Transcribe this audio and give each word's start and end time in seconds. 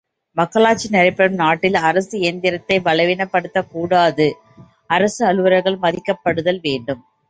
மக்களாட்சி 0.37 0.87
நடைபெறும் 0.89 1.33
நாட்டில் 1.33 1.77
அரசு 1.81 2.15
இயந்திரத்தை 2.19 2.79
பலவீனப்படுத்தக் 2.79 3.71
கூடாது 3.71 4.27
அரசு 4.89 5.25
அலுவலர்கள் 5.25 5.81
மதிக்கப்படுதல் 5.81 6.61
வேண்டும். 6.61 7.03